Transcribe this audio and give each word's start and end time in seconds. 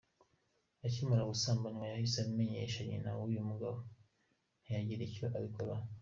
Akimara 0.85 1.29
gusambanywa 1.31 1.85
yahise 1.91 2.17
abimenyesha 2.19 2.79
nyina 2.89 3.09
w’uyu 3.17 3.47
mugabo, 3.49 3.77
ntiyagira 4.61 5.01
icyo 5.09 5.25
abikoraho. 5.37 5.85